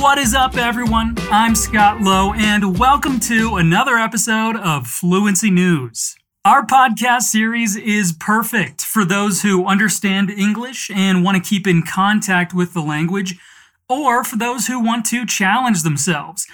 [0.00, 1.14] What is up, everyone?
[1.30, 6.16] I'm Scott Lowe, and welcome to another episode of Fluency News.
[6.42, 11.82] Our podcast series is perfect for those who understand English and want to keep in
[11.82, 13.38] contact with the language,
[13.90, 16.46] or for those who want to challenge themselves.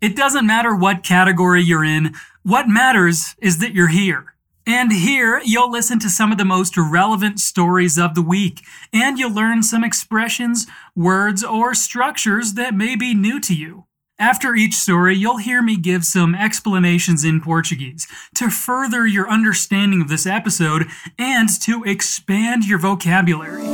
[0.00, 4.33] It doesn't matter what category you're in, what matters is that you're here.
[4.66, 8.62] And here, you'll listen to some of the most relevant stories of the week,
[8.94, 13.84] and you'll learn some expressions, words, or structures that may be new to you.
[14.18, 20.00] After each story, you'll hear me give some explanations in Portuguese to further your understanding
[20.00, 20.86] of this episode
[21.18, 23.64] and to expand your vocabulary.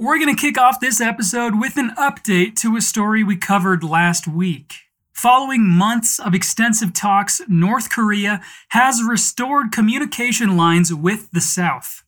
[0.00, 3.84] We're going to kick off this episode with an update to a story we covered
[3.84, 4.83] last week.
[5.14, 12.02] Following months of extensive talks, North Korea has restored communication lines with the South.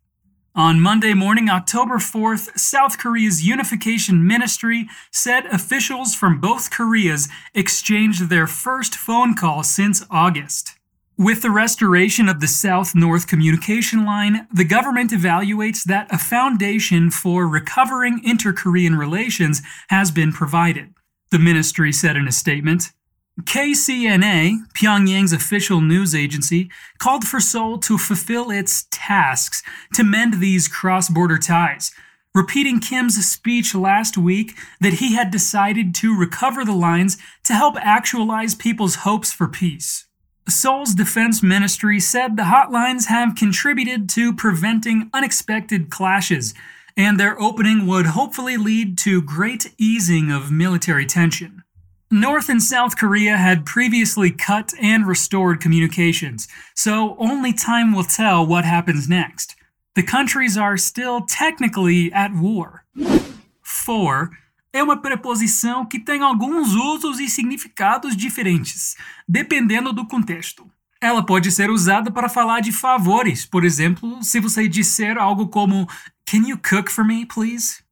[0.57, 8.29] On Monday morning, October 4th, South Korea's Unification Ministry said officials from both Koreas exchanged
[8.29, 10.75] their first phone call since August.
[11.17, 17.11] With the restoration of the South North communication line, the government evaluates that a foundation
[17.11, 20.93] for recovering inter Korean relations has been provided.
[21.31, 22.93] The ministry said in a statement
[23.43, 30.69] KCNA, Pyongyang's official news agency, called for Seoul to fulfill its tasks to mend these
[30.69, 31.93] cross border ties,
[32.35, 37.77] repeating Kim's speech last week that he had decided to recover the lines to help
[37.77, 40.07] actualize people's hopes for peace.
[40.49, 46.55] Seoul's defense ministry said the hotlines have contributed to preventing unexpected clashes,
[46.97, 51.65] and their opening would hopefully lead to great easing of military tension.
[52.11, 58.47] North and South Korea had previously cut and restored communications, so only time will tell
[58.47, 59.57] what happens next.
[59.97, 62.85] The countries are still technically at war.
[63.63, 64.31] 4.
[64.73, 68.95] é uma preposição que tem alguns usos e significados diferentes,
[69.27, 70.71] dependendo do contexto.
[71.01, 75.89] Ela pode ser usada para falar de favores, por exemplo, se você disser algo como
[76.25, 77.86] Can you cook for me, please?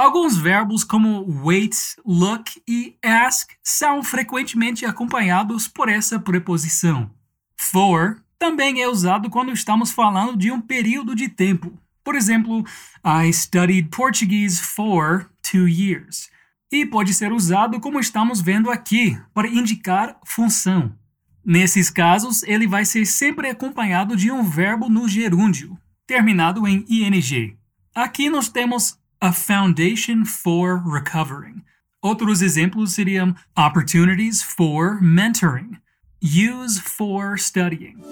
[0.00, 7.10] Alguns verbos como wait, look e ask são frequentemente acompanhados por essa preposição.
[7.54, 11.78] For também é usado quando estamos falando de um período de tempo.
[12.02, 12.64] Por exemplo,
[13.04, 16.30] I studied Portuguese for two years.
[16.72, 20.96] E pode ser usado como estamos vendo aqui, para indicar função.
[21.44, 27.54] Nesses casos, ele vai ser sempre acompanhado de um verbo no gerúndio, terminado em ing.
[27.94, 31.62] Aqui nós temos a foundation for recovering.
[32.02, 35.78] Outros exemplos seriam opportunities for mentoring,
[36.20, 38.02] use for studying.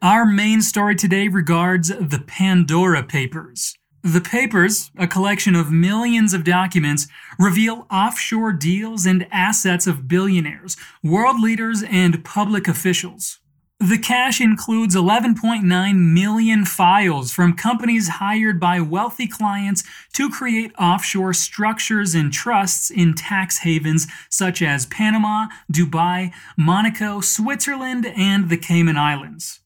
[0.00, 3.74] Our main story today regards the Pandora Papers.
[4.02, 7.06] The papers, a collection of millions of documents,
[7.38, 13.39] reveal offshore deals and assets of billionaires, world leaders, and public officials.
[13.82, 21.32] The cache includes 11.9 million files from companies hired by wealthy clients to create offshore
[21.32, 28.98] structures and trusts in tax havens such as Panama, Dubai, Monaco, Switzerland, and the Cayman
[28.98, 29.60] Islands.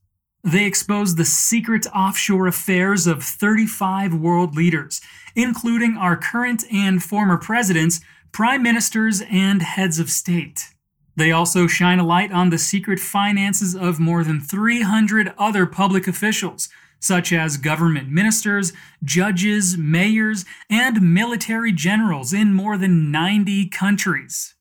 [0.45, 5.01] They expose the secret offshore affairs of 35 world leaders,
[5.35, 8.01] including our current and former presidents,
[8.31, 10.74] prime ministers, and heads of state.
[11.17, 16.09] They also shine a light on the secret finances of more than 300 other public
[16.09, 24.54] officials, such as government ministers, judges, mayors, and military generals in more than 90 countries.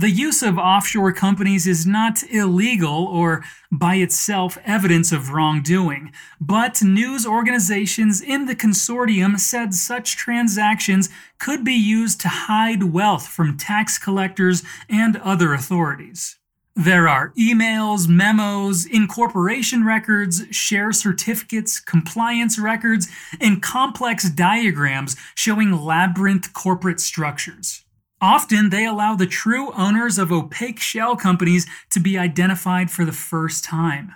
[0.00, 6.82] The use of offshore companies is not illegal or by itself evidence of wrongdoing, but
[6.82, 13.58] news organizations in the consortium said such transactions could be used to hide wealth from
[13.58, 16.38] tax collectors and other authorities.
[16.74, 23.06] There are emails, memos, incorporation records, share certificates, compliance records,
[23.38, 27.84] and complex diagrams showing labyrinth corporate structures.
[28.20, 33.12] Often, they allow the true owners of opaque shell companies to be identified for the
[33.12, 34.14] first time.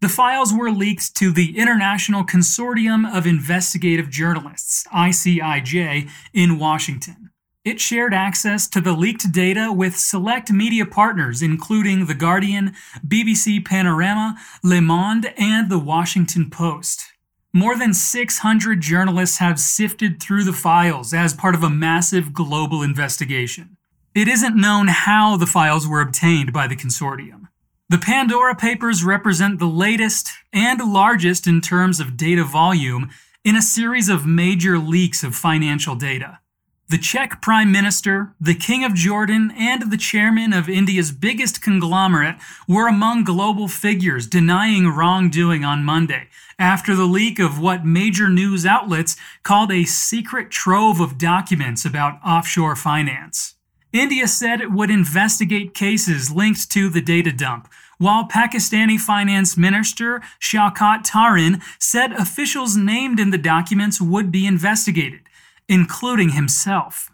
[0.00, 7.30] The files were leaked to the International Consortium of Investigative Journalists, ICIJ, in Washington.
[7.64, 12.74] It shared access to the leaked data with select media partners, including The Guardian,
[13.06, 17.13] BBC Panorama, Le Monde, and The Washington Post.
[17.56, 22.82] More than 600 journalists have sifted through the files as part of a massive global
[22.82, 23.76] investigation.
[24.12, 27.46] It isn't known how the files were obtained by the consortium.
[27.88, 33.10] The Pandora Papers represent the latest and largest in terms of data volume
[33.44, 36.40] in a series of major leaks of financial data.
[36.86, 42.36] The Czech Prime Minister, the King of Jordan, and the chairman of India's biggest conglomerate
[42.68, 46.28] were among global figures denying wrongdoing on Monday
[46.58, 52.20] after the leak of what major news outlets called a secret trove of documents about
[52.22, 53.54] offshore finance.
[53.94, 57.66] India said it would investigate cases linked to the data dump,
[57.96, 65.20] while Pakistani Finance Minister Shaukat Tarin said officials named in the documents would be investigated
[65.68, 67.10] including himself.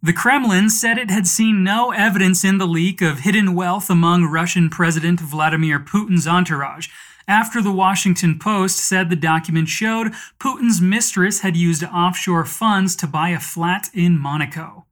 [0.00, 4.26] The Kremlin said it had seen no evidence in the leak of hidden wealth among
[4.26, 6.88] Russian President Vladimir Putin's entourage,
[7.26, 13.06] after the Washington Post said the document showed Putin's mistress had used offshore funds to
[13.06, 14.86] buy a flat in Monaco.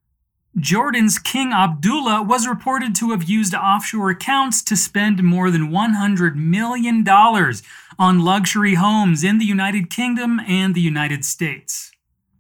[0.59, 6.35] Jordan's King Abdullah was reported to have used offshore accounts to spend more than $100
[6.35, 7.07] million
[7.99, 11.93] on luxury homes in the United Kingdom and the United States.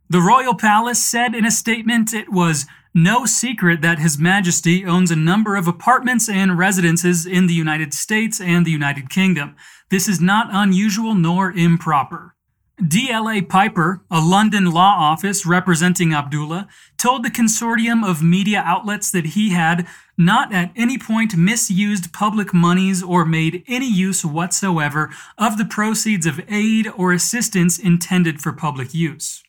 [0.08, 5.10] The royal palace said in a statement it was no secret that His Majesty owns
[5.10, 9.56] a number of apartments and residences in the United States and the United Kingdom.
[9.90, 12.36] This is not unusual nor improper.
[12.80, 19.28] DLA Piper, a London law office representing Abdullah, told the consortium of media outlets that
[19.28, 25.58] he had not at any point misused public monies or made any use whatsoever of
[25.58, 29.42] the proceeds of aid or assistance intended for public use.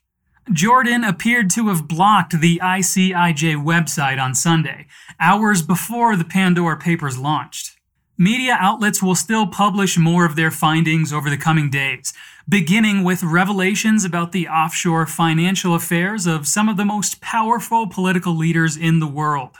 [0.51, 4.87] Jordan appeared to have blocked the ICIJ website on Sunday,
[5.19, 7.75] hours before the Pandora Papers launched.
[8.17, 12.13] Media outlets will still publish more of their findings over the coming days,
[12.47, 18.35] beginning with revelations about the offshore financial affairs of some of the most powerful political
[18.35, 19.57] leaders in the world.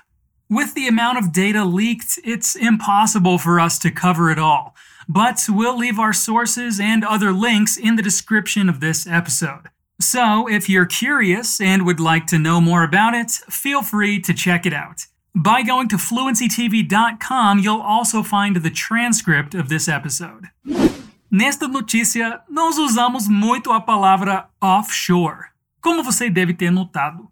[0.50, 4.74] With the amount of data leaked, it's impossible for us to cover it all,
[5.10, 9.70] but we'll leave our sources and other links in the description of this episode.
[10.00, 14.34] So, if you're curious and would like to know more about it, feel free to
[14.34, 15.08] check it out.
[15.34, 20.50] By going to fluencytv.com, you'll also find the transcript of this episode.
[21.32, 25.50] Nesta notícia, nós usamos muito a palavra offshore,
[25.82, 27.28] como você deve ter notado.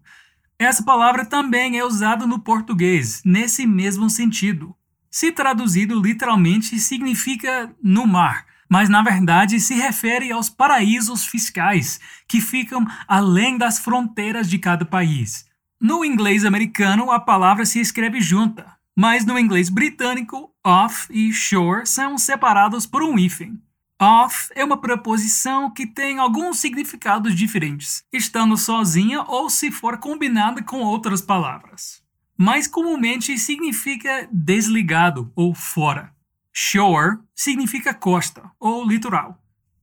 [0.58, 4.74] Essa palavra também é usada no português, nesse mesmo sentido.
[5.08, 12.40] Se traduzido literalmente, significa no mar mas na verdade se refere aos paraísos fiscais que
[12.40, 15.46] ficam além das fronteiras de cada país.
[15.80, 18.66] No inglês americano, a palavra se escreve junta,
[18.96, 23.60] mas no inglês britânico, off e shore são separados por um hífen.
[24.00, 30.62] Off é uma preposição que tem alguns significados diferentes, estando sozinha ou se for combinada
[30.62, 32.02] com outras palavras.
[32.36, 36.15] Mais comumente significa desligado ou fora.
[36.58, 39.38] Shore significa costa ou litoral.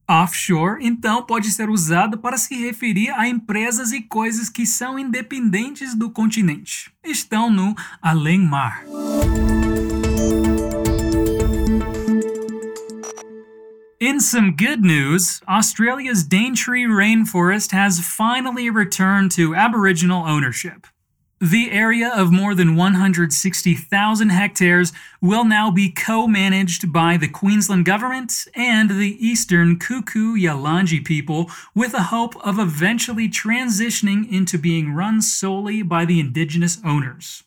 [0.09, 5.93] Offshore, então, pode ser usado para se referir a empresas e coisas que são independentes
[5.93, 6.91] do continente.
[7.03, 8.85] Estão no além-mar.
[14.01, 20.87] In some good news, Australia's Daintree rainforest has finally returned to Aboriginal ownership.
[21.43, 27.83] The area of more than 160,000 hectares will now be co managed by the Queensland
[27.83, 34.93] Government and the Eastern Kuku Yalanji people, with a hope of eventually transitioning into being
[34.93, 37.43] run solely by the Indigenous owners.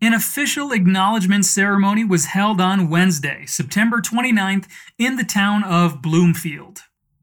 [0.00, 4.66] An official acknowledgement ceremony was held on Wednesday, September 29th,
[4.98, 6.82] in the town of Bloomfield.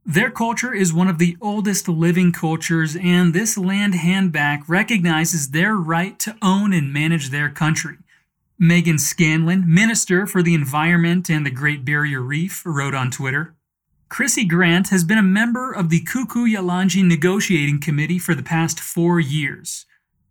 [0.09, 5.75] Their culture is one of the oldest living cultures, and this land handback recognizes their
[5.75, 7.97] right to own and manage their country.
[8.59, 13.53] Meaghan Scanlon, Minister for the Environment and the Great Barrier Reef, wrote on Twitter
[14.09, 18.79] Chrissy Grant has been a member of the Kuku Yalanji Negotiating Committee for the past
[18.79, 19.85] four years.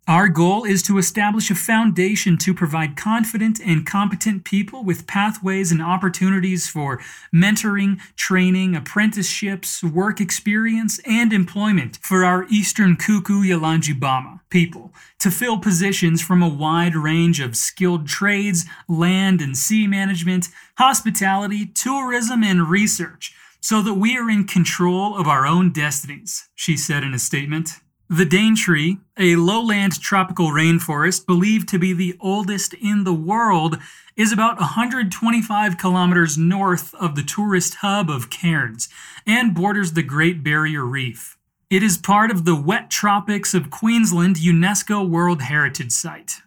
[0.09, 5.71] Our goal is to establish a foundation to provide confident and competent people with pathways
[5.71, 6.99] and opportunities for
[7.31, 15.31] mentoring, training, apprenticeships, work experience, and employment for our Eastern Kuku Yalanji Bama people to
[15.31, 20.49] fill positions from a wide range of skilled trades, land and sea management,
[20.79, 26.79] hospitality, tourism, and research so that we are in control of our own destinies, she
[26.79, 27.73] said in a statement.
[28.11, 33.77] The Daintree, a lowland tropical rainforest believed to be the oldest in the world,
[34.17, 38.89] is about 125 kilometers north of the tourist hub of Cairns
[39.27, 41.37] and borders the Great Barrier Reef.
[41.69, 46.41] It is part of the wet tropics of Queensland UNESCO World Heritage Site.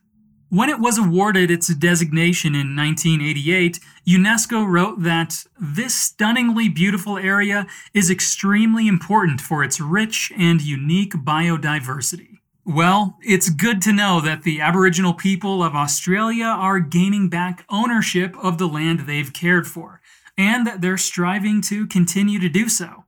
[0.51, 7.67] When it was awarded its designation in 1988, UNESCO wrote that this stunningly beautiful area
[7.93, 12.39] is extremely important for its rich and unique biodiversity.
[12.65, 18.36] Well, it's good to know that the Aboriginal people of Australia are gaining back ownership
[18.43, 20.01] of the land they've cared for,
[20.38, 23.05] and that they're striving to continue to do so.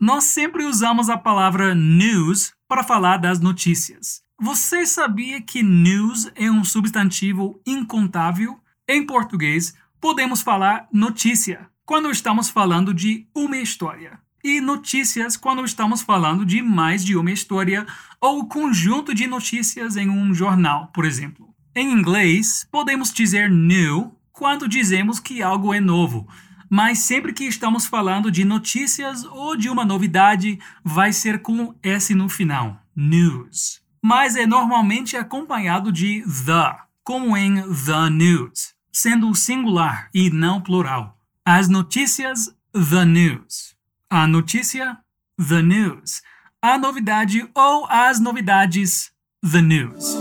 [0.00, 4.20] Nós sempre usamos a palavra news para falar das notícias.
[4.42, 8.58] Você sabia que news é um substantivo incontável?
[8.88, 16.00] Em português, podemos falar notícia quando estamos falando de uma história, e notícias quando estamos
[16.00, 17.86] falando de mais de uma história
[18.18, 21.54] ou conjunto de notícias em um jornal, por exemplo.
[21.76, 26.26] Em inglês, podemos dizer new quando dizemos que algo é novo,
[26.70, 32.14] mas sempre que estamos falando de notícias ou de uma novidade, vai ser com S
[32.14, 40.08] no final, news mas é normalmente acompanhado de the, como em the news, sendo singular
[40.14, 41.18] e não plural.
[41.44, 43.76] As notícias, the news.
[44.08, 44.98] A notícia,
[45.36, 46.22] the news.
[46.62, 49.10] A novidade ou as novidades,
[49.42, 50.16] the news.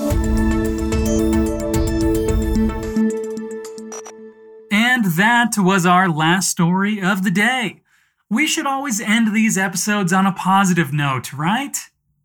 [4.71, 7.81] And that was our last story of the day.
[8.29, 11.75] We should always end these episodes on a positive note, right?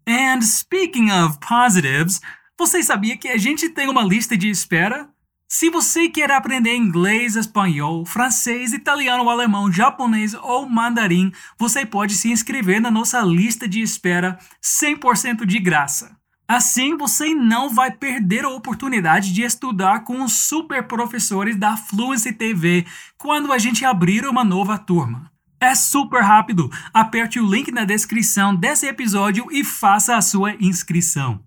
[0.06, 2.20] And speaking of positives,
[2.58, 5.08] você sabia que a gente tem uma lista de espera?
[5.48, 12.30] Se você quer aprender inglês, espanhol, francês, italiano, alemão, japonês ou mandarim, você pode se
[12.30, 16.16] inscrever na nossa lista de espera 100% de graça.
[16.46, 22.32] Assim, você não vai perder a oportunidade de estudar com os super professores da Fluency
[22.32, 22.84] TV
[23.16, 25.33] quando a gente abrir uma nova turma.
[25.60, 26.70] É super rápido.
[26.92, 31.40] Aperte o link na descrição desse episódio e faça a sua inscrição.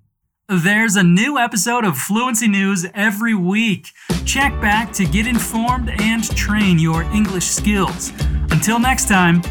[0.49, 3.91] There's a new episode of Fluency News every week.
[4.23, 8.13] Check back to get informed and train your English skills.
[8.49, 9.41] Until next time,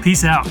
[0.00, 0.46] peace out.